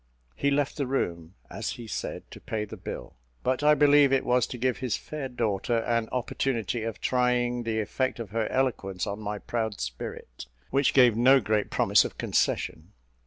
[0.35, 3.13] He left the room, as he said, to pay the bill;
[3.43, 7.79] but I believe it was to give his fair daughter an opportunity of trying the
[7.79, 12.93] effect of her eloquence on my proud spirit, which gave no great promise of concession.